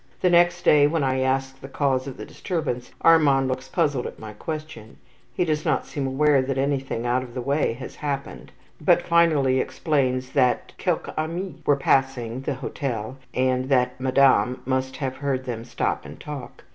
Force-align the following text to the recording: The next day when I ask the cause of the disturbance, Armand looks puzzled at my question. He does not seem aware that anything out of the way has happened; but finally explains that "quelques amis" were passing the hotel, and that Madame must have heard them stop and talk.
The 0.21 0.31
next 0.31 0.63
day 0.63 0.87
when 0.87 1.03
I 1.03 1.19
ask 1.19 1.61
the 1.61 1.67
cause 1.67 2.07
of 2.07 2.17
the 2.17 2.25
disturbance, 2.25 2.89
Armand 3.01 3.47
looks 3.47 3.67
puzzled 3.67 4.07
at 4.07 4.17
my 4.17 4.33
question. 4.33 4.97
He 5.31 5.45
does 5.45 5.63
not 5.63 5.85
seem 5.85 6.07
aware 6.07 6.41
that 6.41 6.57
anything 6.57 7.05
out 7.05 7.21
of 7.21 7.35
the 7.35 7.39
way 7.41 7.73
has 7.73 7.97
happened; 7.97 8.51
but 8.83 9.03
finally 9.03 9.59
explains 9.59 10.31
that 10.31 10.73
"quelques 10.79 11.13
amis" 11.19 11.57
were 11.67 11.75
passing 11.75 12.41
the 12.41 12.55
hotel, 12.55 13.17
and 13.35 13.69
that 13.69 13.99
Madame 14.01 14.63
must 14.65 14.97
have 14.97 15.17
heard 15.17 15.45
them 15.45 15.63
stop 15.63 16.03
and 16.03 16.19
talk. 16.19 16.63